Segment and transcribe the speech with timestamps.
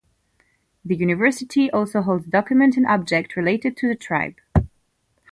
[0.83, 4.37] The university also holds documents and objects related to the tribe.